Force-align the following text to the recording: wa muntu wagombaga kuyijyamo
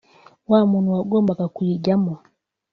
wa 0.51 0.59
muntu 0.71 0.89
wagombaga 0.95 1.45
kuyijyamo 1.55 2.13